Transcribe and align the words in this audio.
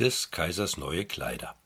Des 0.00 0.30
Kaisers 0.30 0.78
neue 0.78 1.04
Kleider. 1.04 1.56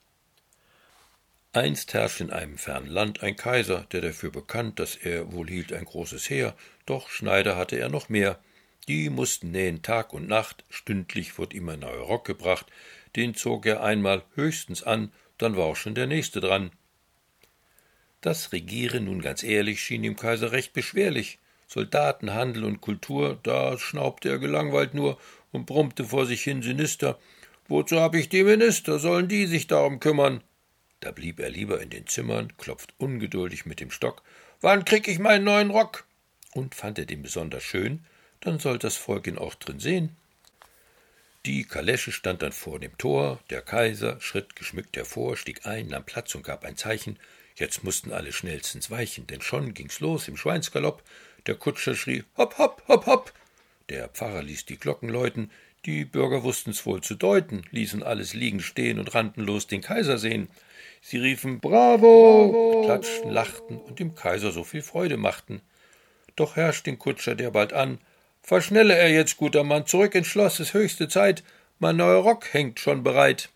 Einst 1.53 1.95
herrscht 1.95 2.21
in 2.21 2.33
einem 2.33 2.59
fernen 2.59 2.89
Land 2.89 3.23
ein 3.23 3.37
Kaiser, 3.37 3.87
der 3.93 4.01
dafür 4.01 4.33
bekannt, 4.33 4.81
dass 4.81 4.97
er 4.97 5.33
wohl 5.33 5.49
hielt 5.49 5.73
ein 5.73 5.85
großes 5.85 6.29
Heer, 6.31 6.57
doch 6.85 7.11
Schneider 7.11 7.55
hatte 7.55 7.77
er 7.77 7.89
noch 7.89 8.09
mehr. 8.09 8.41
Die 8.89 9.09
mussten 9.09 9.53
nähen 9.53 9.83
Tag 9.83 10.13
und 10.13 10.27
Nacht, 10.27 10.65
stündlich 10.69 11.39
wurde 11.39 11.57
ihm 11.57 11.69
ein 11.69 11.79
neuer 11.79 12.03
Rock 12.03 12.25
gebracht, 12.25 12.67
den 13.15 13.37
zog 13.37 13.67
er 13.67 13.85
einmal 13.85 14.25
höchstens 14.35 14.83
an, 14.83 15.13
dann 15.39 15.57
war 15.57 15.67
auch 15.67 15.77
schon 15.77 15.95
der 15.95 16.09
nächste 16.09 16.41
dran. 16.41 16.73
Das 18.21 18.51
Regieren 18.51 19.05
nun 19.05 19.23
ganz 19.23 19.45
ehrlich 19.45 19.81
schien 19.81 20.03
dem 20.03 20.17
Kaiser 20.17 20.51
recht 20.51 20.73
beschwerlich. 20.73 21.39
Soldaten, 21.69 22.35
Handel 22.35 22.65
und 22.65 22.81
Kultur, 22.81 23.39
da 23.45 23.79
schnaubte 23.79 24.29
er 24.29 24.41
gelangweilt 24.41 24.93
nur 24.93 25.21
und 25.53 25.67
brummte 25.67 26.03
vor 26.03 26.27
sich 26.27 26.43
hin 26.43 26.63
sinister. 26.63 27.17
Wozu 27.67 28.01
hab 28.01 28.15
ich 28.15 28.29
die 28.29 28.45
Minister? 28.45 28.99
Sollen 28.99 29.29
die 29.29 29.47
sich 29.47 29.67
darum 29.67 29.99
kümmern? 30.01 30.43
Da 31.01 31.13
blieb 31.13 31.41
er 31.41 31.51
lieber 31.51 31.81
in 31.81 31.91
den 31.91 32.07
Zimmern, 32.07 32.57
klopft 32.57 32.95
ungeduldig 32.99 33.67
mit 33.67 33.81
dem 33.81 33.91
Stock. 33.91 34.23
Wann 34.61 34.85
krieg 34.85 35.09
ich 35.09 35.19
meinen 35.19 35.45
neuen 35.45 35.71
Rock? 35.71 36.07
Und 36.53 36.75
fand 36.75 36.99
er 36.99 37.07
den 37.07 37.23
besonders 37.23 37.63
schön, 37.63 38.05
dann 38.41 38.59
soll 38.59 38.79
das 38.79 38.97
Volk 38.97 39.27
ihn 39.27 39.39
auch 39.39 39.55
drin 39.55 39.81
sehen. 39.81 40.17
Die 41.47 41.65
Kalesche 41.65 42.13
stand 42.13 42.43
dann 42.43 42.53
vor 42.53 42.81
dem 42.81 42.97
Tor, 42.97 43.39
der 43.51 43.61
Kaiser 43.61 44.19
schritt 44.21 44.57
geschmückt 44.57 44.97
hervor, 44.97 45.37
stieg 45.37 45.67
ein, 45.67 45.89
nahm 45.89 46.05
Platz 46.05 46.35
und 46.35 46.43
gab 46.43 46.65
ein 46.65 46.77
Zeichen. 46.77 47.19
Jetzt 47.57 47.85
mussten 47.85 48.13
alle 48.13 48.33
schnellstens 48.33 48.91
weichen, 48.91 49.27
denn 49.27 49.43
schon 49.43 49.75
ging's 49.75 50.01
los 50.01 50.29
im 50.29 50.37
Schweinsgalopp. 50.37 51.03
Der 51.47 51.55
Kutscher 51.55 51.95
schrie 51.95 52.25
Hopp, 52.37 52.57
hopp, 52.57 52.83
hopp, 52.89 53.07
hopp. 53.07 53.33
Der 53.91 54.09
Pfarrer 54.09 54.43
ließ 54.43 54.65
die 54.65 54.79
Glocken 54.79 55.11
läuten, 55.11 55.51
die 55.87 56.05
Bürger 56.05 56.43
wußten's 56.43 56.87
wohl 56.87 57.03
zu 57.03 57.15
deuten, 57.15 57.65
ließen 57.71 58.03
alles 58.03 58.35
liegen 58.35 58.61
stehen 58.61 58.99
und 58.99 59.15
rannten 59.15 59.43
los 59.43 59.67
den 59.67 59.83
Kaiser 59.83 60.19
sehen. 60.19 60.49
Sie 61.03 61.19
riefen 61.19 61.61
Bravo, 61.61 62.83
klatschten, 62.85 63.31
lachten 63.31 63.77
und 63.79 63.99
dem 63.99 64.15
Kaiser 64.15 64.53
so 64.53 64.65
viel 64.65 64.83
Freude 64.83 65.17
machten. 65.17 65.61
Doch 66.37 66.57
herrscht 66.57 66.87
den 66.87 66.99
Kutscher 66.99 67.35
der 67.35 67.51
bald 67.51 67.73
an. 67.73 67.99
Verschnelle 68.43 68.97
er 68.97 69.11
jetzt, 69.11 69.37
guter 69.37 69.65
Mann, 69.65 69.87
zurück 69.87 70.15
ins 70.15 70.27
Schloss, 70.27 70.61
es 70.61 70.75
höchste 70.75 71.09
Zeit. 71.09 71.45
Mein 71.79 71.97
neuer 71.97 72.23
Rock 72.23 72.53
hängt 72.53 72.81
schon 72.81 73.03
bereit. 73.03 73.51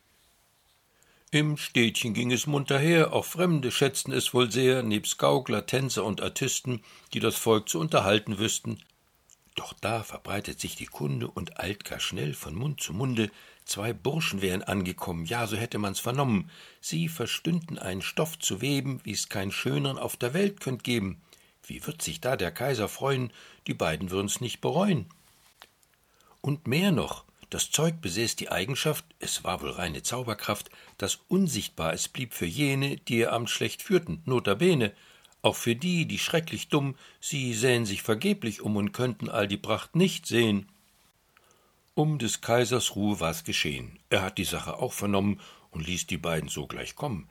Im 1.30 1.58
Städtchen 1.58 2.14
ging 2.14 2.32
es 2.32 2.46
munter 2.46 2.78
her, 2.78 3.12
auch 3.12 3.26
Fremde 3.26 3.70
schätzten 3.70 4.12
es 4.12 4.32
wohl 4.32 4.50
sehr, 4.50 4.82
nebst 4.82 5.18
Gaukler, 5.18 5.66
Tänzer 5.66 6.04
und 6.04 6.22
Artisten, 6.22 6.82
die 7.12 7.20
das 7.20 7.36
Volk 7.36 7.68
zu 7.68 7.78
unterhalten 7.80 8.38
wüssten. 8.38 8.82
Doch 9.58 9.72
da 9.72 10.04
verbreitet 10.04 10.60
sich 10.60 10.76
die 10.76 10.86
Kunde 10.86 11.28
und 11.28 11.58
eilt 11.58 11.84
gar 11.84 11.98
schnell 11.98 12.32
von 12.32 12.54
Mund 12.54 12.80
zu 12.80 12.92
Munde, 12.92 13.28
Zwei 13.68 13.92
Burschen 13.92 14.40
wären 14.40 14.62
angekommen, 14.62 15.26
ja, 15.26 15.46
so 15.46 15.54
hätte 15.54 15.76
man's 15.76 16.00
vernommen. 16.00 16.50
Sie 16.80 17.06
verstünden 17.06 17.78
einen 17.78 18.00
Stoff 18.00 18.38
zu 18.38 18.62
weben, 18.62 19.00
wie's 19.04 19.28
keinen 19.28 19.52
schöneren 19.52 19.98
auf 19.98 20.16
der 20.16 20.32
Welt 20.32 20.60
könnt 20.60 20.84
geben. 20.84 21.20
Wie 21.66 21.86
wird 21.86 22.00
sich 22.00 22.22
da 22.22 22.36
der 22.36 22.50
Kaiser 22.50 22.88
freuen? 22.88 23.30
Die 23.66 23.74
beiden 23.74 24.10
würden's 24.10 24.40
nicht 24.40 24.62
bereuen. 24.62 25.04
Und 26.40 26.66
mehr 26.66 26.92
noch, 26.92 27.24
das 27.50 27.70
Zeug 27.70 28.00
besäß 28.00 28.36
die 28.36 28.50
Eigenschaft, 28.50 29.04
es 29.18 29.44
war 29.44 29.60
wohl 29.60 29.72
reine 29.72 30.02
Zauberkraft, 30.02 30.70
dass 30.96 31.18
unsichtbar 31.28 31.92
es 31.92 32.08
blieb 32.08 32.32
für 32.32 32.46
jene, 32.46 32.96
die 32.96 33.18
ihr 33.18 33.34
Amt 33.34 33.50
schlecht 33.50 33.82
führten, 33.82 34.22
notabene, 34.24 34.94
auch 35.42 35.56
für 35.56 35.76
die, 35.76 36.06
die 36.06 36.18
schrecklich 36.18 36.68
dumm, 36.68 36.96
sie 37.20 37.54
sähen 37.54 37.86
sich 37.86 38.02
vergeblich 38.02 38.60
um 38.60 38.76
und 38.76 38.92
könnten 38.92 39.28
all 39.28 39.46
die 39.46 39.56
Pracht 39.56 39.94
nicht 39.94 40.26
sehen. 40.26 40.68
Um 41.94 42.18
des 42.18 42.40
Kaisers 42.40 42.96
Ruhe 42.96 43.20
war's 43.20 43.44
geschehen. 43.44 43.98
Er 44.10 44.22
hat 44.22 44.38
die 44.38 44.44
Sache 44.44 44.78
auch 44.78 44.92
vernommen 44.92 45.40
und 45.70 45.86
ließ 45.86 46.06
die 46.06 46.18
beiden 46.18 46.48
sogleich 46.48 46.96
kommen. 46.96 47.28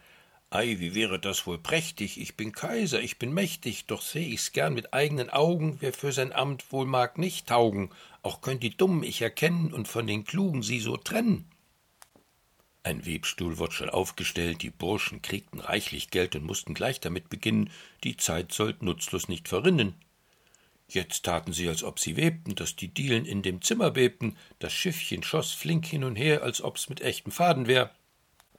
Ei, 0.50 0.78
wie 0.80 0.96
wäre 0.96 1.20
das 1.20 1.46
wohl 1.46 1.58
prächtig, 1.58 2.22
ich 2.22 2.38
bin 2.38 2.54
Kaiser, 2.54 3.02
ich 3.02 3.20
bin 3.20 3.34
mächtig, 3.34 3.86
doch 3.86 4.02
seh 4.02 4.24
ich's 4.24 4.54
gern 4.54 4.74
mit 4.74 4.94
eigenen 4.94 5.30
Augen, 5.30 5.78
wer 5.82 5.92
für 5.92 6.14
sein 6.14 6.32
Amt 6.32 6.72
wohl 6.72 6.86
mag 6.86 7.18
nicht 7.18 7.48
taugen, 7.48 7.90
auch 8.24 8.40
könnt 8.40 8.64
die 8.64 8.76
Dummen 8.76 9.04
ich 9.04 9.22
erkennen 9.22 9.74
und 9.74 9.90
von 9.90 10.08
den 10.08 10.24
Klugen 10.24 10.64
sie 10.64 10.80
so 10.80 10.96
trennen. 10.96 11.44
Ein 12.88 13.06
Webstuhl 13.06 13.60
wird 13.60 13.74
schon 13.74 13.90
aufgestellt, 13.90 14.62
die 14.62 14.70
Burschen 14.70 15.22
kriegten 15.22 15.60
reichlich 15.60 16.10
Geld 16.10 16.38
und 16.38 16.46
mussten 16.46 16.74
gleich 16.74 17.02
damit 17.02 17.28
beginnen, 17.28 17.70
die 18.06 18.16
Zeit 18.16 18.54
sollt 18.54 18.82
nutzlos 18.82 19.28
nicht 19.28 19.50
verrinnen. 19.50 19.94
Jetzt 20.88 21.26
taten 21.26 21.52
sie, 21.52 21.68
als 21.68 21.84
ob 21.84 22.00
sie 22.00 22.16
webten, 22.16 22.56
dass 22.56 22.78
die 22.78 22.88
Dielen 22.88 23.26
in 23.26 23.42
dem 23.42 23.62
Zimmer 23.62 23.92
bebten, 23.92 24.38
das 24.60 24.72
Schiffchen 24.72 25.22
schoß 25.22 25.52
flink 25.52 25.86
hin 25.86 26.06
und 26.06 26.16
her, 26.16 26.44
als 26.44 26.62
ob's 26.62 26.88
mit 26.88 27.02
echtem 27.02 27.34
Faden 27.34 27.68
wär. 27.68 27.92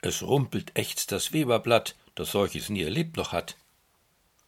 Es 0.03 0.23
rumpelt 0.23 0.73
ächzt 0.75 1.11
das 1.11 1.33
Weberblatt, 1.33 1.97
das 2.15 2.33
solches 2.33 2.69
nie 2.69 2.83
erlebt 2.83 3.17
noch 3.17 3.33
hat. 3.33 3.57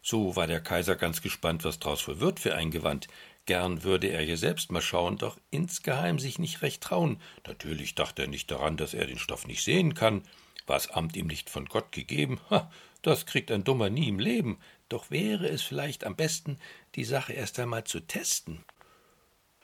So 0.02 0.36
war 0.36 0.47
der 0.47 0.60
Kaiser 0.60 0.94
ganz 0.94 1.22
gespannt, 1.22 1.64
was 1.64 1.78
draus 1.78 2.06
wird 2.06 2.38
für 2.38 2.54
ein 2.54 2.70
Gewand. 2.70 3.08
Gern 3.50 3.83
würde 3.83 4.06
er 4.06 4.22
hier 4.22 4.37
selbst 4.37 4.71
mal 4.71 4.81
schauen, 4.81 5.19
doch 5.19 5.37
insgeheim 5.50 6.21
sich 6.21 6.38
nicht 6.38 6.62
recht 6.62 6.84
trauen. 6.84 7.21
Natürlich 7.49 7.97
dachte 7.97 8.22
er 8.22 8.28
nicht 8.28 8.49
daran, 8.49 8.77
dass 8.77 8.94
er 8.94 9.06
den 9.06 9.19
Stoff 9.19 9.44
nicht 9.44 9.65
sehen 9.65 9.94
kann. 9.94 10.22
War's 10.69 10.88
Amt 10.93 11.16
ihm 11.16 11.27
nicht 11.27 11.50
von 11.50 11.65
Gott 11.65 11.91
gegeben? 11.91 12.39
Ha, 12.49 12.71
das 13.03 13.27
kriegt 13.27 13.50
ein 13.50 13.65
Dummer 13.65 13.91
nie 13.91 14.06
im 14.06 14.21
Leben. 14.21 14.60
Doch 14.89 15.10
wäre 15.10 15.49
es 15.49 15.62
vielleicht 15.62 16.05
am 16.05 16.15
besten, 16.15 16.60
die 16.94 17.03
Sache 17.03 17.33
erst 17.33 17.59
einmal 17.59 17.83
zu 17.83 17.99
testen. 17.99 18.65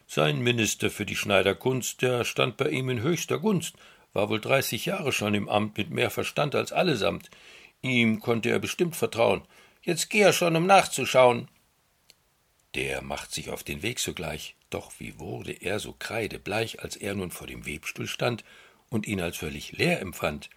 Sein 0.09 0.41
Minister 0.41 0.91
für 0.91 1.07
die 1.07 1.15
Schneiderkunst, 1.15 2.03
der 2.03 2.25
stand 2.25 2.57
bei 2.57 2.71
ihm 2.71 2.89
in 2.89 3.03
höchster 3.03 3.39
Gunst, 3.39 3.77
war 4.13 4.29
wohl 4.31 4.41
dreißig 4.41 4.87
Jahre 4.87 5.13
schon 5.13 5.35
im 5.35 5.49
Amt 5.49 5.79
mit 5.79 5.91
mehr 5.91 6.11
Verstand 6.11 6.57
als 6.57 6.73
allesamt. 6.73 7.31
Ihm 7.83 8.19
konnte 8.19 8.51
er 8.51 8.59
bestimmt 8.59 8.97
vertrauen. 8.97 9.43
Jetzt 9.81 10.11
geh 10.11 10.23
er 10.23 10.33
schon, 10.33 10.57
um 10.57 10.67
nachzuschauen. 10.67 11.47
Der 12.77 13.01
macht 13.01 13.33
sich 13.33 13.49
auf 13.49 13.65
den 13.65 13.83
Weg 13.83 13.99
sogleich, 13.99 14.55
doch 14.69 14.93
wie 14.99 15.19
wurde 15.19 15.53
er 15.53 15.81
so 15.81 15.95
kreidebleich, 15.99 16.83
als 16.83 16.95
er 16.95 17.15
nun 17.15 17.31
vor 17.31 17.47
dem 17.47 17.65
Webstuhl 17.65 18.07
stand 18.07 18.45
und 18.91 19.07
ihn 19.07 19.23
als 19.23 19.39
völlig 19.39 19.73
leer 19.73 20.01
empfand. 20.01 20.51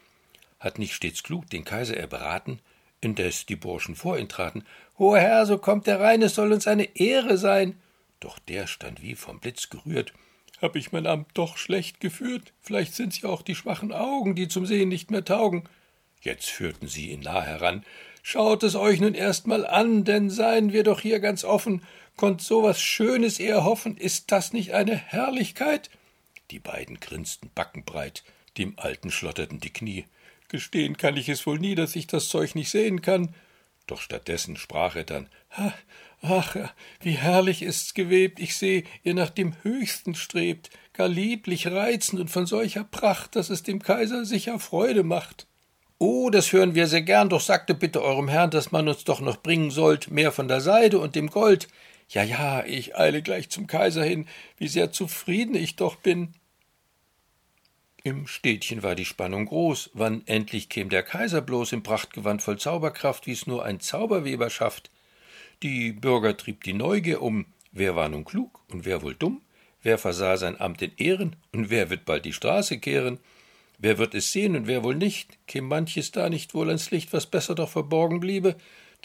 Hat 0.60 0.80
nicht 0.80 0.94
stets 0.94 1.24
klug 1.24 1.50
den 1.50 1.64
Kaiser 1.64 1.96
er 1.96 2.08
beraten, 2.08 2.60
indes 3.00 3.46
die 3.46 3.56
Burschen 3.56 3.96
vor 3.96 4.18
ihn 4.18 4.28
traten. 4.28 4.66
Hoher 4.98 5.22
Herr, 5.22 5.46
so 5.46 5.58
kommt 5.58 5.88
er 5.88 6.02
rein, 6.02 6.22
es 6.22 6.36
soll 6.36 6.52
uns 6.52 6.68
eine 6.68 6.94
Ehre 6.98 7.38
sein. 7.38 7.80
Doch 8.20 8.38
der 8.38 8.68
stand 8.68 9.02
wie 9.02 9.16
vom 9.16 9.40
Blitz 9.40 9.70
gerührt. 9.70 10.12
Hab 10.62 10.76
ich 10.76 10.92
mein 10.92 11.08
Amt 11.08 11.30
doch 11.36 11.56
schlecht 11.56 12.02
geführt? 12.02 12.52
Vielleicht 12.60 12.96
sind's 12.96 13.22
ja 13.22 13.30
auch 13.30 13.44
die 13.44 13.56
schwachen 13.56 13.94
Augen, 13.94 14.36
die 14.36 14.50
zum 14.50 14.66
Sehen 14.66 14.90
nicht 14.90 15.10
mehr 15.10 15.24
taugen. 15.24 15.70
Jetzt 16.22 16.50
führten 16.50 16.88
sie 16.88 17.12
ihn 17.12 17.22
nah 17.22 17.42
heran. 17.42 17.84
Schaut 18.22 18.64
es 18.64 18.76
euch 18.76 19.00
nun 19.00 19.14
erst 19.14 19.48
mal 19.48 19.66
an, 19.66 20.04
denn 20.04 20.30
seien 20.30 20.74
wir 20.74 20.84
doch 20.84 21.02
hier 21.02 21.20
ganz 21.20 21.44
offen. 21.44 21.82
Konnt 22.16 22.42
so 22.42 22.64
was 22.64 22.82
Schönes 22.82 23.40
eher 23.40 23.64
hoffen? 23.64 23.96
Ist 23.96 24.32
das 24.32 24.52
nicht 24.52 24.74
eine 24.74 24.96
Herrlichkeit? 24.96 25.90
Die 26.52 26.60
beiden 26.60 27.00
grinsten 27.00 27.50
backenbreit, 27.56 28.24
dem 28.58 28.78
Alten 28.78 29.12
schlotterten 29.12 29.60
die 29.60 29.72
Knie. 29.72 30.06
Gestehen 30.50 30.98
kann 30.98 31.16
ich 31.16 31.30
es 31.30 31.46
wohl 31.46 31.60
nie, 31.60 31.76
dass 31.76 31.96
ich 31.96 32.08
das 32.08 32.28
Zeug 32.28 32.56
nicht 32.56 32.70
sehen 32.70 33.02
kann. 33.02 33.34
Doch 33.88 34.02
stattdessen 34.02 34.58
sprach 34.58 34.96
er 34.96 35.04
dann 35.04 35.30
Ach, 36.22 36.56
wie 37.02 37.14
herrlich 37.14 37.62
ist's 37.62 37.94
gewebt, 37.94 38.40
ich 38.40 38.58
seh, 38.58 38.84
ihr 39.04 39.14
nach 39.14 39.30
dem 39.30 39.56
Höchsten 39.64 40.16
strebt, 40.16 40.70
gar 40.94 41.08
lieblich 41.08 41.68
reizend 41.68 42.20
und 42.20 42.30
von 42.30 42.46
solcher 42.46 42.84
Pracht, 42.84 43.36
dass 43.36 43.50
es 43.50 43.64
dem 43.64 43.82
Kaiser 43.82 44.26
sicher 44.26 44.60
Freude 44.60 45.04
macht. 45.04 45.48
Oh, 46.02 46.30
das 46.30 46.54
hören 46.54 46.76
wir 46.76 46.88
sehr 46.88 47.02
gern, 47.02 47.28
doch 47.28 47.42
sagte 47.42 47.76
bitte 47.76 48.02
eurem 48.02 48.30
Herrn, 48.30 48.52
dass 48.52 48.72
man 48.72 48.88
uns 48.88 49.04
doch 49.04 49.20
noch 49.20 49.42
bringen 49.42 49.70
sollt, 49.70 50.10
mehr 50.10 50.32
von 50.32 50.48
der 50.48 50.62
Seide 50.62 50.98
und 50.98 51.14
dem 51.14 51.30
Gold. 51.30 51.68
Ja, 52.08 52.24
ja, 52.24 52.64
ich 52.64 52.96
eile 52.96 53.22
gleich 53.22 53.50
zum 53.50 53.68
Kaiser 53.68 54.06
hin, 54.06 54.26
wie 54.58 54.70
sehr 54.70 54.94
zufrieden 54.94 55.56
ich 55.56 55.76
doch 55.76 55.98
bin. 55.98 56.34
Im 58.02 58.28
Städtchen 58.28 58.82
war 58.82 58.96
die 58.96 59.04
Spannung 59.04 59.48
groß. 59.48 59.90
Wann 59.94 60.26
endlich 60.26 60.70
käm 60.70 60.88
der 60.88 61.04
Kaiser 61.04 61.42
bloß 61.42 61.74
im 61.74 61.84
Prachtgewand 61.84 62.42
voll 62.42 62.58
Zauberkraft, 62.58 63.28
wie's 63.28 63.46
nur 63.46 63.66
ein 63.66 63.82
Zauberweber 63.82 64.50
schafft? 64.50 64.90
Die 65.64 65.92
Bürger 65.92 66.38
trieb 66.38 66.64
die 66.64 66.72
Neugier 66.72 67.22
um. 67.22 67.46
Wer 67.74 67.98
war 67.98 68.08
nun 68.08 68.24
klug 68.24 68.62
und 68.72 68.86
wer 68.86 69.02
wohl 69.02 69.16
dumm? 69.16 69.42
Wer 69.84 69.98
versah 69.98 70.38
sein 70.38 70.60
Amt 70.62 70.82
in 70.82 70.96
Ehren 70.96 71.36
und 71.52 71.70
wer 71.70 71.90
wird 71.90 72.06
bald 72.06 72.24
die 72.24 72.34
Straße 72.34 72.80
kehren? 72.80 73.20
Wer 73.82 73.98
wird 73.98 74.14
es 74.14 74.34
sehen 74.34 74.58
und 74.58 74.68
wer 74.68 74.84
wohl 74.84 74.96
nicht? 74.96 75.40
Käm 75.48 75.68
manches 75.68 76.12
da 76.12 76.30
nicht 76.30 76.54
wohl 76.54 76.68
ans 76.68 76.92
Licht, 76.92 77.14
was 77.14 77.26
besser 77.26 77.56
doch 77.56 77.70
verborgen 77.70 78.20
bliebe? 78.20 78.56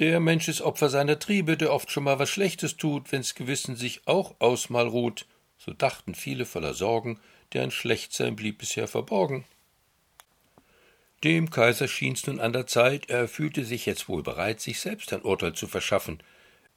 Der 0.00 0.18
Mensch 0.18 0.48
ist 0.48 0.62
Opfer 0.62 0.88
seiner 0.88 1.20
Triebe, 1.20 1.56
der 1.56 1.72
oft 1.72 1.92
schon 1.92 2.02
mal 2.02 2.18
was 2.18 2.28
Schlechtes 2.28 2.76
tut, 2.76 3.12
wenn's 3.12 3.36
Gewissen 3.36 3.76
sich 3.76 4.02
auch 4.06 4.34
ausmal 4.40 4.88
ruht. 4.88 5.26
So 5.58 5.72
dachten 5.72 6.16
viele 6.16 6.44
voller 6.44 6.74
Sorgen, 6.74 7.20
deren 7.52 7.70
Schlechtsein 7.70 8.34
blieb 8.34 8.58
bisher 8.58 8.88
verborgen. 8.88 9.44
Dem 11.22 11.50
Kaiser 11.50 11.86
schien's 11.86 12.26
nun 12.26 12.40
an 12.40 12.52
der 12.52 12.66
Zeit, 12.66 13.08
er 13.08 13.28
fühlte 13.28 13.64
sich 13.64 13.86
jetzt 13.86 14.08
wohl 14.08 14.24
bereit, 14.24 14.60
sich 14.60 14.80
selbst 14.80 15.12
ein 15.12 15.22
Urteil 15.22 15.54
zu 15.54 15.68
verschaffen. 15.68 16.18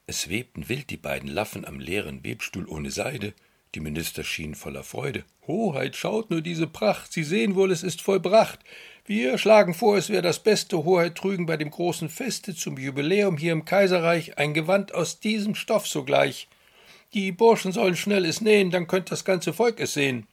Es 0.06 0.30
webten 0.30 0.68
wild 0.68 0.88
die 0.90 0.96
beiden 0.96 1.28
Laffen 1.28 1.64
am 1.64 1.80
leeren 1.80 2.24
Webstuhl 2.24 2.68
ohne 2.68 2.92
Seide, 2.92 3.34
Die 3.74 3.80
Minister 3.80 4.24
schienen 4.24 4.54
voller 4.54 4.82
Freude. 4.82 5.24
Hoheit, 5.46 5.96
schaut 5.96 6.30
nur 6.30 6.40
diese 6.40 6.66
Pracht, 6.66 7.12
Sie 7.12 7.24
sehen 7.24 7.54
wohl, 7.54 7.70
es 7.70 7.82
ist 7.82 8.00
vollbracht. 8.00 8.60
Wir 9.04 9.38
schlagen 9.38 9.74
vor, 9.74 9.96
es 9.96 10.10
wäre 10.10 10.22
das 10.22 10.42
Beste, 10.42 10.84
Hoheit 10.84 11.14
trügen 11.14 11.46
bei 11.46 11.56
dem 11.56 11.70
großen 11.70 12.08
Feste 12.08 12.54
zum 12.54 12.78
Jubiläum 12.78 13.36
hier 13.36 13.52
im 13.52 13.64
Kaiserreich 13.64 14.38
ein 14.38 14.54
Gewand 14.54 14.94
aus 14.94 15.20
diesem 15.20 15.54
Stoff 15.54 15.86
sogleich. 15.86 16.48
Die 17.14 17.32
Burschen 17.32 17.72
sollen 17.72 17.96
schnell 17.96 18.26
es 18.26 18.40
nähen, 18.40 18.70
dann 18.70 18.86
könnt 18.86 19.10
das 19.10 19.24
ganze 19.24 19.52
Volk 19.52 19.80
es 19.80 19.94
sehen. 19.94 20.26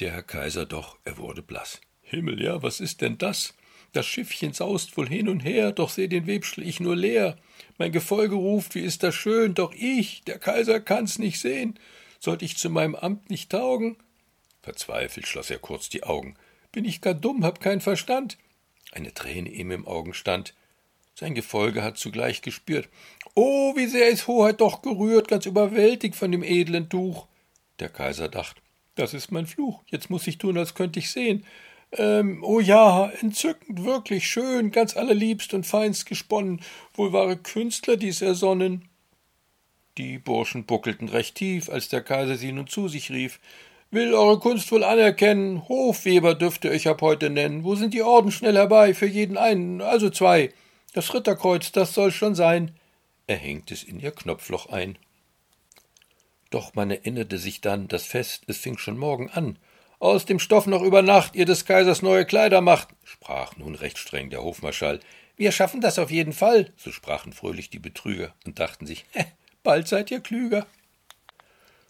Der 0.00 0.12
Herr 0.12 0.22
Kaiser 0.22 0.64
doch, 0.64 0.96
er 1.04 1.18
wurde 1.18 1.42
blass. 1.42 1.80
Himmel, 2.00 2.42
ja, 2.42 2.62
was 2.62 2.80
ist 2.80 3.02
denn 3.02 3.18
das? 3.18 3.54
Das 3.92 4.06
Schiffchen 4.06 4.54
saust 4.54 4.96
wohl 4.96 5.08
hin 5.08 5.28
und 5.28 5.40
her, 5.40 5.72
doch 5.72 5.90
seh 5.90 6.08
den 6.08 6.26
Webschel 6.26 6.66
ich 6.66 6.80
nur 6.80 6.96
leer. 6.96 7.36
Mein 7.76 7.92
Gefolge 7.92 8.34
ruft, 8.34 8.74
wie 8.74 8.80
ist 8.80 9.02
das 9.02 9.14
schön, 9.14 9.54
doch 9.54 9.74
ich, 9.74 10.22
der 10.24 10.38
Kaiser, 10.38 10.80
kann's 10.80 11.18
nicht 11.18 11.38
sehen. 11.38 11.78
Sollt 12.22 12.42
ich 12.42 12.56
zu 12.56 12.70
meinem 12.70 12.94
Amt 12.94 13.30
nicht 13.30 13.50
taugen? 13.50 13.96
Verzweifelt 14.62 15.26
schloss 15.26 15.50
er 15.50 15.58
kurz 15.58 15.88
die 15.88 16.04
Augen. 16.04 16.36
Bin 16.70 16.84
ich 16.84 17.00
gar 17.00 17.14
dumm, 17.14 17.44
hab 17.44 17.60
kein 17.60 17.80
Verstand? 17.80 18.38
Eine 18.92 19.12
Träne 19.12 19.50
ihm 19.50 19.72
im 19.72 19.88
Augen 19.88 20.14
stand. 20.14 20.54
Sein 21.16 21.34
Gefolge 21.34 21.82
hat 21.82 21.98
zugleich 21.98 22.40
gespürt. 22.40 22.88
Oh, 23.34 23.74
wie 23.74 23.88
sehr 23.88 24.08
ist 24.08 24.28
Hoheit 24.28 24.60
doch 24.60 24.82
gerührt, 24.82 25.26
ganz 25.26 25.46
überwältigt 25.46 26.14
von 26.14 26.30
dem 26.30 26.44
edlen 26.44 26.88
Tuch. 26.88 27.26
Der 27.80 27.88
Kaiser 27.88 28.28
dacht, 28.28 28.62
das 28.94 29.14
ist 29.14 29.32
mein 29.32 29.48
Fluch, 29.48 29.82
jetzt 29.86 30.08
muss 30.08 30.28
ich 30.28 30.38
tun, 30.38 30.56
als 30.56 30.76
könnt 30.76 30.96
ich 30.96 31.10
sehen. 31.10 31.44
Ähm, 31.90 32.44
oh 32.44 32.60
ja, 32.60 33.10
entzückend, 33.20 33.82
wirklich 33.82 34.30
schön, 34.30 34.70
ganz 34.70 34.96
allerliebst 34.96 35.54
und 35.54 35.66
feinst 35.66 36.06
gesponnen, 36.06 36.62
wohl 36.94 37.12
wahre 37.12 37.36
Künstler 37.36 37.96
dies 37.96 38.22
ersonnen. 38.22 38.88
Die 39.98 40.18
Burschen 40.18 40.64
buckelten 40.64 41.08
recht 41.08 41.34
tief, 41.34 41.68
als 41.68 41.88
der 41.88 42.02
Kaiser 42.02 42.36
sie 42.36 42.52
nun 42.52 42.66
zu 42.66 42.88
sich 42.88 43.10
rief. 43.10 43.40
Will 43.90 44.14
eure 44.14 44.38
Kunst 44.38 44.72
wohl 44.72 44.84
anerkennen, 44.84 45.68
Hofweber 45.68 46.34
dürfte 46.34 46.70
euch 46.70 46.88
ab 46.88 47.02
heute 47.02 47.28
nennen. 47.28 47.62
Wo 47.64 47.74
sind 47.74 47.92
die 47.92 48.02
Orden 48.02 48.32
schnell 48.32 48.56
herbei, 48.56 48.94
für 48.94 49.06
jeden 49.06 49.36
einen, 49.36 49.82
also 49.82 50.08
zwei. 50.08 50.52
Das 50.94 51.12
Ritterkreuz, 51.12 51.72
das 51.72 51.92
soll 51.92 52.10
schon 52.10 52.34
sein. 52.34 52.72
Er 53.26 53.36
hängt 53.36 53.70
es 53.70 53.82
in 53.82 54.00
ihr 54.00 54.12
Knopfloch 54.12 54.66
ein. 54.66 54.96
Doch 56.50 56.74
man 56.74 56.90
erinnerte 56.90 57.38
sich 57.38 57.60
dann, 57.60 57.88
das 57.88 58.04
Fest, 58.04 58.44
es 58.46 58.58
fing 58.58 58.78
schon 58.78 58.98
morgen 58.98 59.30
an 59.30 59.58
aus 60.02 60.26
dem 60.26 60.40
Stoff 60.40 60.66
noch 60.66 60.82
über 60.82 61.00
Nacht 61.00 61.36
ihr 61.36 61.46
des 61.46 61.64
Kaisers 61.64 62.02
neue 62.02 62.26
Kleider 62.26 62.60
macht, 62.60 62.88
sprach 63.04 63.56
nun 63.56 63.76
recht 63.76 63.98
streng 63.98 64.30
der 64.30 64.42
Hofmarschall. 64.42 64.98
Wir 65.36 65.52
schaffen 65.52 65.80
das 65.80 66.00
auf 66.00 66.10
jeden 66.10 66.32
Fall, 66.32 66.72
so 66.76 66.90
sprachen 66.90 67.32
fröhlich 67.32 67.70
die 67.70 67.78
Betrüger 67.78 68.34
und 68.44 68.58
dachten 68.58 68.84
sich, 68.84 69.04
bald 69.62 69.88
seid 69.88 70.10
ihr 70.10 70.20
klüger. 70.20 70.66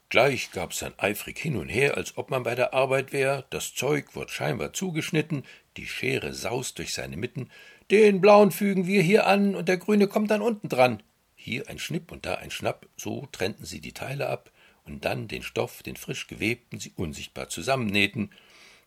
Gleich 0.09 0.51
gab's 0.51 0.81
dann 0.81 0.93
eifrig 0.99 1.39
hin 1.39 1.57
und 1.57 1.69
her, 1.69 1.97
als 1.97 2.19
ob 2.19 2.31
man 2.31 2.43
bei 2.43 2.55
der 2.55 2.75
Arbeit 2.75 3.13
wär, 3.13 3.47
das 3.49 3.75
Zeug 3.75 4.15
wird 4.15 4.31
scheinbar 4.31 4.75
zugeschnitten, 4.75 5.45
die 5.79 5.87
Schere 5.87 6.35
saust 6.35 6.79
durch 6.79 6.93
seine 6.93 7.17
Mitten, 7.17 7.51
den 7.91 8.21
blauen 8.21 8.51
fügen 8.51 8.87
wir 8.87 9.03
hier 9.03 9.27
an 9.27 9.55
und 9.55 9.69
der 9.69 9.79
grüne 9.79 10.09
kommt 10.09 10.31
dann 10.31 10.43
unten 10.43 10.69
dran. 10.69 11.03
Hier 11.35 11.69
ein 11.69 11.79
Schnipp 11.79 12.13
und 12.13 12.27
da 12.27 12.35
ein 12.35 12.51
Schnapp, 12.51 12.87
so 12.97 13.27
trennten 13.33 13.65
sie 13.65 13.81
die 13.81 13.93
Teile 13.93 14.29
ab, 14.29 14.51
und 14.85 15.05
dann 15.05 15.29
den 15.29 15.43
Stoff, 15.43 15.83
den 15.83 15.97
frisch 15.97 16.27
gewebten, 16.27 16.79
sie 16.79 16.93
unsichtbar 16.97 17.49
zusammennähten. 17.49 18.31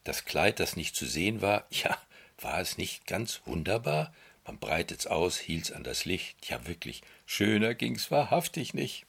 Das 0.03 0.25
Kleid, 0.25 0.59
das 0.59 0.75
nicht 0.75 0.95
zu 0.95 1.05
sehen 1.05 1.41
war, 1.41 1.65
ja, 1.71 1.97
war 2.39 2.59
es 2.59 2.77
nicht 2.77 3.07
ganz 3.07 3.41
wunderbar? 3.45 4.13
Man 4.45 4.59
breitet's 4.59 5.07
aus, 5.07 5.37
hielt's 5.37 5.71
an 5.71 5.83
das 5.83 6.05
Licht, 6.05 6.49
ja 6.49 6.65
wirklich, 6.67 7.01
schöner 7.25 7.73
ging's 7.73 8.11
wahrhaftig 8.11 8.73
nicht. 8.73 9.05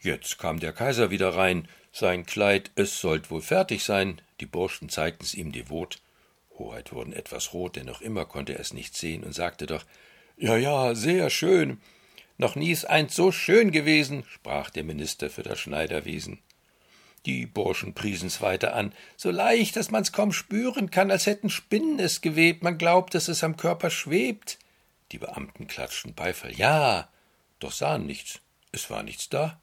Jetzt 0.00 0.38
kam 0.38 0.60
der 0.60 0.72
Kaiser 0.72 1.10
wieder 1.10 1.34
rein, 1.34 1.68
sein 1.92 2.26
Kleid, 2.26 2.70
es 2.74 3.00
sollt 3.00 3.30
wohl 3.30 3.40
fertig 3.40 3.82
sein, 3.82 4.20
die 4.40 4.46
Burschen 4.46 4.90
zeigten's 4.90 5.34
ihm 5.34 5.50
devot. 5.50 6.00
Hoheit 6.58 6.92
wurden 6.92 7.14
etwas 7.14 7.54
rot, 7.54 7.76
denn 7.76 7.86
noch 7.86 8.02
immer 8.02 8.26
konnte 8.26 8.52
er 8.52 8.60
es 8.60 8.74
nicht 8.74 8.94
sehen 8.94 9.24
und 9.24 9.32
sagte 9.32 9.66
doch, 9.66 9.84
ja, 10.36 10.56
ja, 10.56 10.94
sehr 10.94 11.30
schön, 11.30 11.80
noch 12.38 12.54
nie 12.54 12.70
ist 12.70 12.84
eins 12.84 13.14
so 13.14 13.32
schön 13.32 13.70
gewesen, 13.70 14.24
sprach 14.28 14.68
der 14.68 14.84
Minister 14.84 15.30
für 15.30 15.42
das 15.42 15.58
Schneiderwesen. 15.58 16.38
Die 17.26 17.44
Burschen 17.44 17.92
priesen's 17.92 18.40
weiter 18.40 18.74
an, 18.74 18.92
so 19.16 19.32
leicht, 19.32 19.74
dass 19.74 19.90
man's 19.90 20.12
kaum 20.12 20.32
spüren 20.32 20.90
kann, 20.90 21.10
als 21.10 21.26
hätten 21.26 21.50
Spinnen 21.50 21.98
es 21.98 22.20
gewebt, 22.20 22.62
man 22.62 22.78
glaubt, 22.78 23.14
dass 23.14 23.26
es 23.26 23.42
am 23.42 23.56
Körper 23.56 23.90
schwebt. 23.90 24.58
Die 25.10 25.18
Beamten 25.18 25.66
klatschten 25.66 26.14
Beifall, 26.14 26.52
ja, 26.54 27.08
doch 27.58 27.72
sahen 27.72 28.06
nichts, 28.06 28.40
es 28.70 28.90
war 28.90 29.02
nichts 29.02 29.28
da. 29.28 29.60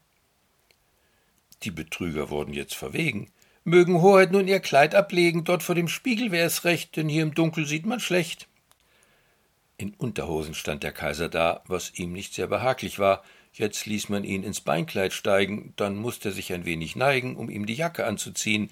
Die 1.62 1.70
Betrüger 1.70 2.28
wurden 2.28 2.52
jetzt 2.52 2.74
verwegen. 2.74 3.30
Mögen 3.64 4.02
Hoheit 4.02 4.30
nun 4.30 4.46
ihr 4.46 4.60
Kleid 4.60 4.94
ablegen, 4.94 5.44
dort 5.44 5.62
vor 5.62 5.74
dem 5.74 5.88
Spiegel 5.88 6.32
wär 6.32 6.44
es 6.44 6.64
recht, 6.64 6.96
denn 6.96 7.08
hier 7.08 7.22
im 7.22 7.34
Dunkel 7.34 7.64
sieht 7.64 7.86
man 7.86 7.98
schlecht. 7.98 8.46
In 9.78 9.94
Unterhosen 9.94 10.54
stand 10.54 10.82
der 10.82 10.92
Kaiser 10.92 11.30
da, 11.30 11.62
was 11.66 11.98
ihm 11.98 12.12
nicht 12.12 12.34
sehr 12.34 12.46
behaglich 12.46 12.98
war. 12.98 13.24
Jetzt 13.56 13.86
ließ 13.86 14.08
man 14.08 14.24
ihn 14.24 14.42
ins 14.42 14.60
Beinkleid 14.60 15.12
steigen, 15.12 15.74
dann 15.76 15.94
musste 15.94 16.30
er 16.30 16.32
sich 16.32 16.52
ein 16.52 16.64
wenig 16.64 16.96
neigen, 16.96 17.36
um 17.36 17.48
ihm 17.48 17.66
die 17.66 17.74
Jacke 17.74 18.04
anzuziehen. 18.04 18.68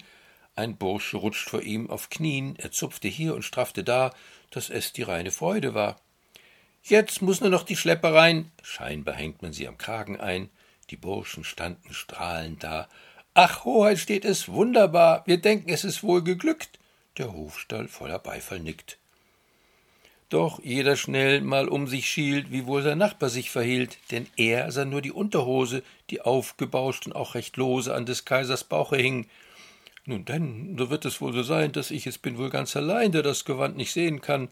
Ein 0.55 0.75
Bursche 0.75 1.15
rutscht 1.15 1.49
vor 1.49 1.61
ihm 1.61 1.89
auf 1.89 2.09
Knien, 2.09 2.57
er 2.57 2.71
zupfte 2.71 3.07
hier 3.07 3.33
und 3.33 3.43
straffte 3.43 3.85
da, 3.85 4.13
dass 4.51 4.69
es 4.69 4.91
die 4.91 5.03
reine 5.03 5.31
Freude 5.31 5.73
war. 5.73 6.01
Jetzt 6.83 7.21
muss 7.21 7.39
nur 7.39 7.49
noch 7.49 7.63
die 7.63 7.77
Schleppe 7.77 8.13
rein. 8.13 8.51
Scheinbar 8.61 9.15
hängt 9.15 9.41
man 9.41 9.53
sie 9.53 9.69
am 9.69 9.77
Kragen 9.77 10.19
ein. 10.19 10.49
Die 10.89 10.97
Burschen 10.97 11.45
standen 11.45 11.93
strahlend 11.93 12.61
da. 12.61 12.89
Ach, 13.33 13.63
Hoheit, 13.63 13.99
steht 13.99 14.25
es 14.25 14.49
wunderbar. 14.49 15.23
Wir 15.25 15.37
denken, 15.37 15.69
es 15.69 15.85
ist 15.85 16.03
wohl 16.03 16.21
geglückt. 16.21 16.77
Der 17.17 17.31
Hofstall 17.31 17.87
voller 17.87 18.19
Beifall 18.19 18.59
nickt. 18.59 18.97
Doch 20.33 20.59
jeder 20.63 20.95
schnell 20.95 21.41
mal 21.41 21.67
um 21.67 21.85
sich 21.85 22.09
schielt, 22.09 22.51
wie 22.51 22.65
wohl 22.65 22.81
sein 22.81 22.97
Nachbar 22.97 23.29
sich 23.29 23.51
verhielt, 23.51 23.99
denn 24.09 24.25
er 24.35 24.71
sah 24.71 24.83
nur 24.83 25.03
die 25.03 25.11
Unterhose, 25.11 25.83
die 26.09 26.21
aufgebauscht 26.21 27.05
und 27.05 27.13
auch 27.13 27.35
recht 27.35 27.55
lose 27.55 27.93
an 27.93 28.07
des 28.07 28.25
Kaisers 28.25 28.63
Bauche 28.63 28.97
hing. 28.97 29.27
Nun 30.05 30.25
denn, 30.25 30.75
so 30.75 30.89
wird 30.89 31.05
es 31.05 31.21
wohl 31.21 31.33
so 31.33 31.43
sein, 31.43 31.71
dass 31.71 31.91
ich 31.91 32.07
es 32.07 32.17
bin 32.17 32.39
wohl 32.39 32.49
ganz 32.49 32.75
allein, 32.75 33.11
der 33.11 33.21
das 33.21 33.45
Gewand 33.45 33.77
nicht 33.77 33.93
sehen 33.93 34.21
kann, 34.21 34.47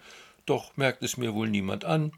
doch 0.45 0.77
merkt 0.77 1.01
es 1.01 1.17
mir 1.17 1.33
wohl 1.33 1.49
niemand 1.49 1.83
an. 1.83 2.11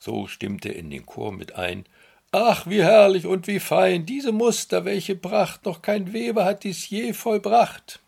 So 0.00 0.26
stimmte 0.26 0.70
er 0.70 0.74
in 0.74 0.90
den 0.90 1.06
Chor 1.06 1.30
mit 1.30 1.54
ein. 1.54 1.84
Ach, 2.32 2.66
wie 2.66 2.82
herrlich 2.82 3.24
und 3.24 3.46
wie 3.46 3.60
fein, 3.60 4.04
diese 4.04 4.32
Muster, 4.32 4.84
welche 4.84 5.14
Pracht, 5.14 5.64
noch 5.64 5.80
kein 5.80 6.12
Weber 6.12 6.44
hat 6.44 6.64
dies 6.64 6.90
je 6.90 7.12
vollbracht. 7.12 8.00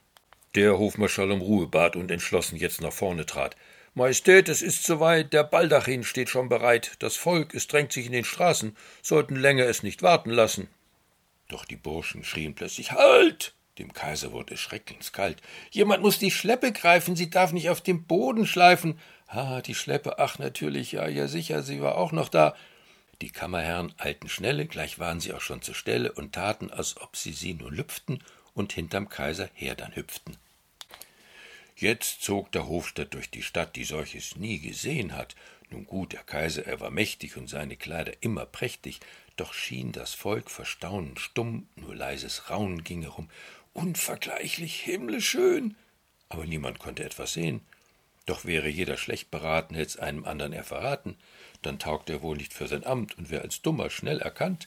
Der 0.57 0.77
Hofmarschall 0.77 1.31
um 1.31 1.41
Ruhe 1.41 1.69
bat 1.69 1.95
und 1.95 2.11
entschlossen 2.11 2.57
jetzt 2.57 2.81
nach 2.81 2.93
vorne 2.93 3.27
trat. 3.27 3.55
Majestät, 3.99 4.49
es 4.49 4.63
ist 4.63 4.85
soweit, 4.85 5.33
der 5.33 5.43
Baldachin 5.43 6.05
steht 6.05 6.29
schon 6.29 6.49
bereit, 6.49 6.93
das 7.01 7.17
Volk, 7.17 7.53
es 7.53 7.67
drängt 7.67 7.93
sich 7.93 8.07
in 8.07 8.13
den 8.13 8.25
Straßen, 8.25 8.77
sollten 9.03 9.35
länger 9.35 9.67
es 9.67 9.83
nicht 9.83 10.03
warten 10.03 10.31
lassen. 10.31 10.69
Doch 11.49 11.65
die 11.65 11.77
Burschen 11.77 12.23
schrien 12.23 12.55
plötzlich 12.55 12.93
Halt. 12.93 13.55
Dem 13.79 13.93
Kaiser 13.93 14.31
wurde 14.31 14.57
schreckenskalt. 14.57 15.43
Jemand 15.71 16.03
muss 16.03 16.19
die 16.19 16.31
Schleppe 16.31 16.73
greifen, 16.73 17.17
sie 17.17 17.29
darf 17.29 17.53
nicht 17.53 17.71
auf 17.71 17.81
dem 17.81 18.05
Boden 18.05 18.47
schleifen. 18.47 19.01
Ah, 19.27 19.63
die 19.63 19.75
Schleppe, 19.75 20.21
ach 20.21 20.39
natürlich, 20.39 20.93
ja, 20.93 21.09
ja 21.09 21.27
sicher, 21.27 21.65
sie 21.65 21.81
war 21.81 21.97
auch 21.97 22.13
noch 22.13 22.29
da. 22.29 22.55
Die 23.21 23.31
Kammerherren 23.31 23.93
eilten 23.99 24.29
schnelle, 24.29 24.67
gleich 24.67 25.01
waren 25.01 25.19
sie 25.19 25.33
auch 25.33 25.41
schon 25.41 25.61
zur 25.61 25.75
Stelle 25.75 26.13
und 26.13 26.35
taten, 26.35 26.71
als 26.71 27.01
ob 27.01 27.17
sie 27.17 27.33
sie 27.33 27.55
nur 27.55 27.73
lüpften 27.73 28.23
und 28.55 28.73
hinterm 28.73 29.09
Kaiser 29.09 29.51
her 29.55 29.75
dann 29.75 29.97
hüpften. 29.97 30.37
Jetzt 31.81 32.23
zog 32.23 32.51
der 32.51 32.67
Hofstadt 32.67 33.15
durch 33.15 33.31
die 33.31 33.43
Stadt, 33.43 33.77
die 33.77 33.85
solches 33.85 34.35
nie 34.35 34.59
gesehen 34.59 35.15
hat. 35.15 35.37
Nun 35.71 35.87
gut, 35.87 36.13
der 36.13 36.25
Kaiser, 36.25 36.67
er 36.67 36.81
war 36.81 36.91
mächtig 36.91 37.37
und 37.37 37.49
seine 37.49 37.77
Kleider 37.77 38.15
immer 38.21 38.47
prächtig, 38.47 38.99
doch 39.37 39.53
schien 39.55 39.93
das 39.93 40.13
Volk 40.13 40.51
verstaunend 40.51 41.21
stumm, 41.21 41.69
nur 41.77 41.95
leises 41.95 42.51
Raunen 42.51 42.83
ging 42.83 43.03
herum. 43.03 43.31
Unvergleichlich 43.75 44.81
himmlisch 44.81 45.29
schön! 45.29 45.77
Aber 46.29 46.47
niemand 46.47 46.81
konnte 46.81 47.05
etwas 47.05 47.35
sehen. 47.35 47.61
Doch 48.27 48.45
wäre 48.45 48.69
jeder 48.69 48.97
schlecht 48.97 49.31
beraten, 49.31 49.77
hätt's 49.77 49.97
einem 49.97 50.25
andern 50.25 50.53
er 50.53 50.65
verraten, 50.65 51.17
dann 51.63 51.79
taugt 51.79 52.11
er 52.11 52.23
wohl 52.23 52.37
nicht 52.37 52.53
für 52.53 52.67
sein 52.67 52.85
Amt 52.85 53.17
und 53.17 53.31
wär 53.31 53.43
als 53.43 53.63
dummer 53.63 53.89
schnell 53.89 54.21
erkannt. 54.21 54.67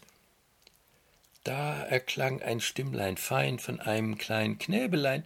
Da 1.44 1.84
erklang 1.84 2.42
ein 2.42 2.62
Stimmlein 2.62 3.18
fein 3.18 3.60
von 3.60 3.82
einem 3.82 4.18
kleinen 4.18 4.60
Knäbelein, 4.60 5.26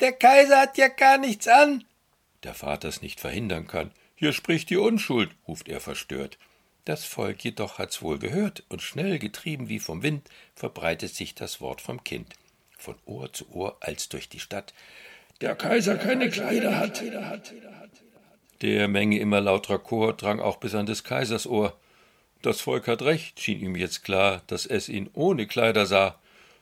der 0.00 0.12
Kaiser 0.12 0.60
hat 0.60 0.78
ja 0.78 0.88
gar 0.88 1.18
nichts 1.18 1.48
an. 1.48 1.84
Der 2.42 2.54
Vater's 2.54 3.02
nicht 3.02 3.20
verhindern 3.20 3.66
kann. 3.66 3.90
Hier 4.14 4.32
spricht 4.32 4.70
die 4.70 4.76
Unschuld, 4.76 5.30
ruft 5.46 5.68
er 5.68 5.80
verstört. 5.80 6.38
Das 6.84 7.04
Volk 7.04 7.42
jedoch 7.42 7.78
hat's 7.78 8.00
wohl 8.00 8.18
gehört, 8.18 8.62
und 8.68 8.80
schnell 8.80 9.18
getrieben 9.18 9.68
wie 9.68 9.80
vom 9.80 10.02
Wind 10.02 10.30
verbreitet 10.54 11.14
sich 11.14 11.34
das 11.34 11.60
Wort 11.60 11.80
vom 11.80 12.04
Kind. 12.04 12.34
Von 12.78 12.94
Ohr 13.06 13.32
zu 13.32 13.50
Ohr 13.52 13.76
als 13.80 14.08
durch 14.08 14.28
die 14.28 14.38
Stadt. 14.38 14.72
Der 15.40 15.54
Kaiser 15.54 15.96
keine 15.96 16.30
Kleider 16.30 16.78
hat. 16.78 17.02
Der 18.62 18.88
Menge 18.88 19.18
immer 19.18 19.40
lauterer 19.40 19.78
Chor 19.78 20.12
drang 20.12 20.40
auch 20.40 20.56
bis 20.58 20.74
an 20.74 20.86
des 20.86 21.04
Kaisers 21.04 21.46
Ohr. 21.46 21.76
Das 22.40 22.60
Volk 22.60 22.86
hat 22.86 23.02
recht, 23.02 23.40
schien 23.40 23.60
ihm 23.60 23.76
jetzt 23.76 24.04
klar, 24.04 24.42
dass 24.46 24.64
es 24.66 24.88
ihn 24.88 25.10
ohne 25.12 25.46
Kleider 25.46 25.84
sah. 25.86 26.18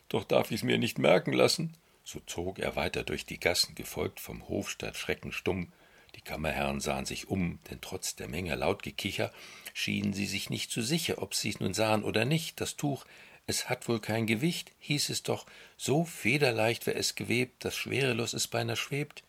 doch 0.09 0.25
darf 0.25 0.51
ich's 0.51 0.63
mir 0.63 0.79
nicht 0.79 0.99
merken 0.99 1.33
lassen. 1.33 1.75
So 2.05 2.21
zog 2.27 2.59
er 2.59 2.77
weiter 2.77 3.03
durch 3.03 3.25
die 3.27 3.41
Gassen, 3.41 3.75
gefolgt 3.75 4.21
vom 4.21 4.49
Hofstaat 4.49 4.97
schreckenstumm. 4.97 5.73
Die 6.15 6.21
Kammerherren 6.21 6.81
sahen 6.81 7.07
sich 7.07 7.29
um, 7.29 7.59
denn 7.71 7.81
trotz 7.81 8.15
der 8.15 8.29
Menge 8.29 8.55
laut 8.55 8.83
Gekicher 8.83 9.33
schienen 9.73 10.13
sie 10.13 10.27
sich 10.27 10.51
nicht 10.51 10.71
zu 10.71 10.83
sicher, 10.83 11.21
ob 11.21 11.35
sie's 11.35 11.61
nun 11.61 11.75
sahen 11.75 12.05
oder 12.05 12.25
nicht. 12.25 12.61
Das 12.61 12.77
Tuch, 12.77 13.05
es 13.47 13.69
hat 13.69 13.89
wohl 13.89 14.01
kein 14.01 14.27
Gewicht, 14.27 14.73
hieß 14.79 15.09
es 15.09 15.23
doch, 15.23 15.47
so 15.77 16.05
federleicht 16.05 16.87
wär 16.87 16.97
es 16.97 17.15
gewebt, 17.15 17.65
dass 17.65 17.75
schwerelos 17.75 18.33
es 18.33 18.49
beinahe 18.49 18.77
schwebt. 18.77 19.25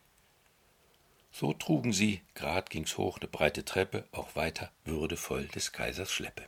So 1.31 1.53
trugen 1.53 1.91
sie, 1.91 2.21
grad 2.33 2.69
ging's 2.69 2.97
hoch, 2.97 3.19
ne 3.19 3.27
breite 3.27 3.65
Treppe, 3.65 4.05
auch 4.11 4.35
weiter 4.35 4.71
würdevoll 4.85 5.47
des 5.47 5.71
Kaisers 5.71 6.11
Schleppe. 6.11 6.43